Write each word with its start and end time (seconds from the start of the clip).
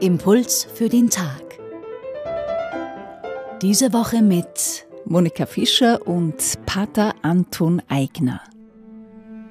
Impuls 0.00 0.66
für 0.72 0.88
den 0.88 1.10
Tag. 1.10 1.58
Diese 3.60 3.92
Woche 3.92 4.22
mit 4.22 4.86
Monika 5.04 5.44
Fischer 5.44 6.06
und 6.06 6.36
Pater 6.64 7.14
Anton 7.20 7.82
Eigner. 7.88 8.40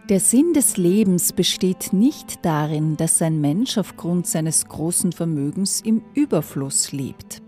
Der 0.10 0.20
Sinn 0.20 0.54
des 0.54 0.78
Lebens 0.78 1.32
besteht 1.32 1.94
nicht 1.94 2.44
darin, 2.44 2.98
dass 2.98 3.22
ein 3.22 3.40
Mensch 3.40 3.78
aufgrund 3.78 4.26
seines 4.26 4.66
großen 4.66 5.12
Vermögens 5.12 5.82
im 5.82 6.02
Überfluss 6.16 6.92
lebt. 6.92 7.44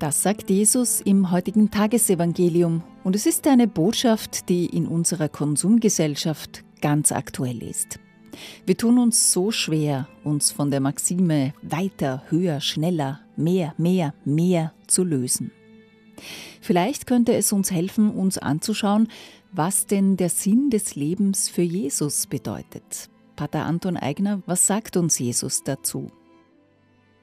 Das 0.00 0.24
sagt 0.24 0.50
Jesus 0.50 1.00
im 1.00 1.30
heutigen 1.30 1.70
Tagesevangelium 1.70 2.82
und 3.04 3.14
es 3.14 3.26
ist 3.26 3.46
eine 3.46 3.68
Botschaft, 3.68 4.48
die 4.48 4.66
in 4.66 4.88
unserer 4.88 5.28
Konsumgesellschaft 5.28 6.64
ganz 6.80 7.12
aktuell 7.12 7.62
ist. 7.62 8.00
Wir 8.66 8.76
tun 8.76 8.98
uns 8.98 9.32
so 9.32 9.50
schwer, 9.50 10.08
uns 10.24 10.50
von 10.50 10.70
der 10.70 10.80
Maxime 10.80 11.54
weiter, 11.62 12.24
höher, 12.28 12.60
schneller, 12.60 13.20
mehr, 13.36 13.74
mehr, 13.78 14.14
mehr 14.24 14.72
zu 14.88 15.04
lösen. 15.04 15.52
Vielleicht 16.60 17.06
könnte 17.06 17.34
es 17.34 17.52
uns 17.52 17.70
helfen, 17.70 18.10
uns 18.10 18.38
anzuschauen, 18.38 19.08
was 19.52 19.86
denn 19.86 20.16
der 20.16 20.30
Sinn 20.30 20.70
des 20.70 20.96
Lebens 20.96 21.48
für 21.48 21.62
Jesus 21.62 22.26
bedeutet. 22.26 23.08
Pater 23.36 23.66
Anton 23.66 23.96
Eigner, 23.96 24.42
was 24.46 24.66
sagt 24.66 24.96
uns 24.96 25.18
Jesus 25.18 25.62
dazu? 25.62 26.10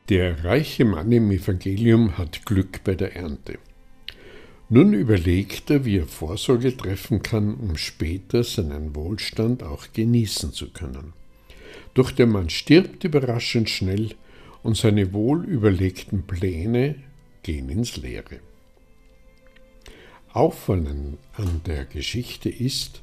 Der 0.09 0.43
reiche 0.43 0.85
Mann 0.85 1.11
im 1.11 1.31
Evangelium 1.31 2.17
hat 2.17 2.45
Glück 2.45 2.83
bei 2.83 2.95
der 2.95 3.15
Ernte. 3.15 3.59
Nun 4.73 4.93
überlegt 4.93 5.69
er, 5.69 5.83
wie 5.83 5.97
er 5.97 6.07
Vorsorge 6.07 6.77
treffen 6.77 7.21
kann, 7.21 7.55
um 7.55 7.75
später 7.75 8.41
seinen 8.45 8.95
Wohlstand 8.95 9.63
auch 9.63 9.87
genießen 9.91 10.53
zu 10.53 10.69
können. 10.69 11.11
Doch 11.93 12.09
der 12.09 12.25
Mann 12.25 12.49
stirbt 12.49 13.03
überraschend 13.03 13.69
schnell 13.69 14.15
und 14.63 14.77
seine 14.77 15.11
wohlüberlegten 15.11 16.23
Pläne 16.23 16.95
gehen 17.43 17.67
ins 17.67 17.97
Leere. 17.97 18.39
Auffallend 20.31 21.17
an 21.33 21.59
der 21.65 21.83
Geschichte 21.83 22.47
ist, 22.47 23.01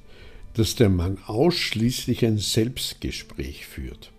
dass 0.55 0.75
der 0.75 0.89
Mann 0.89 1.19
ausschließlich 1.27 2.25
ein 2.25 2.39
Selbstgespräch 2.39 3.67
führt. 3.67 4.11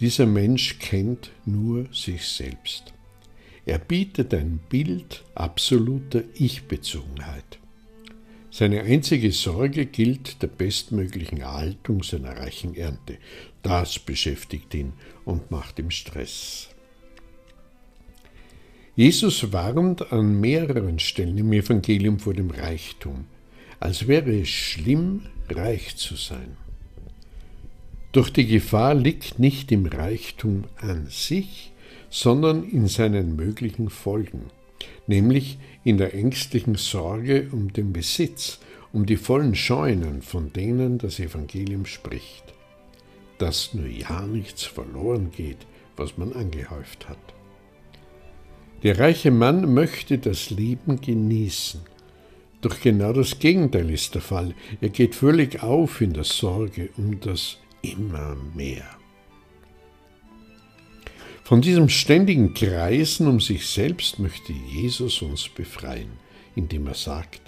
Dieser 0.00 0.26
Mensch 0.26 0.78
kennt 0.80 1.30
nur 1.46 1.86
sich 1.94 2.26
selbst. 2.28 2.92
Er 3.68 3.78
bietet 3.78 4.32
ein 4.32 4.60
Bild 4.70 5.24
absoluter 5.34 6.22
Ich-Bezogenheit. 6.32 7.58
Seine 8.50 8.80
einzige 8.80 9.30
Sorge 9.30 9.84
gilt 9.84 10.40
der 10.40 10.46
bestmöglichen 10.46 11.42
Erhaltung 11.42 12.02
seiner 12.02 12.34
reichen 12.34 12.74
Ernte. 12.74 13.18
Das 13.62 13.98
beschäftigt 13.98 14.72
ihn 14.72 14.94
und 15.26 15.50
macht 15.50 15.78
ihm 15.78 15.90
Stress. 15.90 16.70
Jesus 18.96 19.52
warnt 19.52 20.12
an 20.12 20.40
mehreren 20.40 20.98
Stellen 20.98 21.36
im 21.36 21.52
Evangelium 21.52 22.18
vor 22.18 22.32
dem 22.32 22.50
Reichtum, 22.50 23.26
als 23.80 24.08
wäre 24.08 24.34
es 24.34 24.48
schlimm, 24.48 25.26
reich 25.50 25.94
zu 25.96 26.16
sein. 26.16 26.56
Doch 28.12 28.30
die 28.30 28.46
Gefahr 28.46 28.94
liegt 28.94 29.38
nicht 29.38 29.70
im 29.72 29.84
Reichtum 29.84 30.64
an 30.78 31.08
sich, 31.10 31.72
sondern 32.10 32.64
in 32.64 32.86
seinen 32.88 33.36
möglichen 33.36 33.90
Folgen, 33.90 34.46
nämlich 35.06 35.58
in 35.84 35.98
der 35.98 36.14
ängstlichen 36.14 36.76
Sorge 36.76 37.48
um 37.52 37.72
den 37.72 37.92
Besitz, 37.92 38.60
um 38.92 39.06
die 39.06 39.16
vollen 39.16 39.54
Scheunen, 39.54 40.22
von 40.22 40.52
denen 40.52 40.98
das 40.98 41.20
Evangelium 41.20 41.86
spricht, 41.86 42.44
dass 43.38 43.74
nur 43.74 43.86
ja 43.86 44.22
nichts 44.22 44.64
verloren 44.64 45.30
geht, 45.30 45.66
was 45.96 46.16
man 46.16 46.32
angehäuft 46.32 47.08
hat. 47.08 47.18
Der 48.82 48.98
reiche 48.98 49.30
Mann 49.30 49.74
möchte 49.74 50.18
das 50.18 50.50
Leben 50.50 51.00
genießen. 51.00 51.80
Doch 52.60 52.80
genau 52.80 53.12
das 53.12 53.38
Gegenteil 53.38 53.90
ist 53.90 54.14
der 54.14 54.22
Fall. 54.22 54.54
Er 54.80 54.88
geht 54.88 55.14
völlig 55.14 55.62
auf 55.62 56.00
in 56.00 56.12
der 56.12 56.24
Sorge 56.24 56.90
um 56.96 57.18
das 57.20 57.58
immer 57.82 58.36
mehr. 58.54 58.98
Von 61.48 61.62
diesem 61.62 61.88
ständigen 61.88 62.52
Kreisen 62.52 63.26
um 63.26 63.40
sich 63.40 63.66
selbst 63.66 64.18
möchte 64.18 64.52
Jesus 64.52 65.22
uns 65.22 65.48
befreien, 65.48 66.10
indem 66.54 66.86
er 66.88 66.92
sagt, 66.92 67.40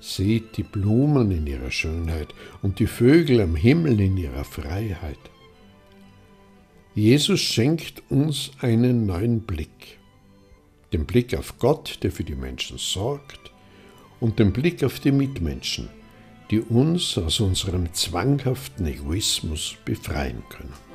Seht 0.00 0.56
die 0.56 0.62
Blumen 0.62 1.30
in 1.30 1.46
ihrer 1.46 1.70
Schönheit 1.70 2.28
und 2.62 2.78
die 2.78 2.86
Vögel 2.86 3.42
am 3.42 3.54
Himmel 3.54 4.00
in 4.00 4.16
ihrer 4.16 4.44
Freiheit. 4.44 5.18
Jesus 6.94 7.40
schenkt 7.40 8.02
uns 8.08 8.52
einen 8.62 9.04
neuen 9.04 9.40
Blick 9.40 9.98
den 10.94 11.04
Blick 11.04 11.36
auf 11.36 11.58
Gott, 11.58 11.98
der 12.02 12.10
für 12.10 12.24
die 12.24 12.34
Menschen 12.34 12.78
sorgt, 12.78 13.52
und 14.20 14.38
den 14.38 14.54
Blick 14.54 14.82
auf 14.82 15.00
die 15.00 15.12
Mitmenschen, 15.12 15.90
die 16.50 16.60
uns 16.60 17.18
aus 17.18 17.40
unserem 17.40 17.92
zwanghaften 17.92 18.86
Egoismus 18.86 19.76
befreien 19.84 20.42
können. 20.48 20.87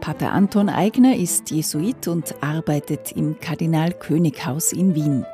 Pater 0.00 0.32
Anton 0.32 0.68
Eigner 0.68 1.16
ist 1.16 1.50
Jesuit 1.50 2.08
und 2.08 2.42
arbeitet 2.42 3.12
im 3.12 3.38
Kardinal 3.40 3.92
Könighaus 3.92 4.72
in 4.72 4.94
Wien. 4.94 5.24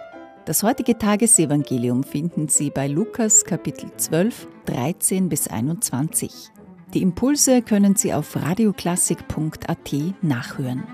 Das 0.47 0.63
heutige 0.63 0.99
Tagesevangelium 0.99 2.05
finden 2.05 2.49
Sie 2.49 2.71
bei 2.71 2.87
Lukas 2.87 3.45
Kapitel 3.45 3.91
12, 3.97 4.47
13 4.67 5.29
bis 5.29 5.49
21. 5.49 6.51
Die 6.93 7.03
Impulse 7.03 7.63
können 7.63 7.97
Sie 7.97 8.13
auf 8.13 8.37
radioklassik.at 8.37 9.93
nachhören. 10.23 10.85